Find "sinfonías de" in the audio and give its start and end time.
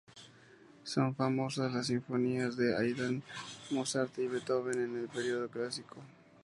1.85-2.75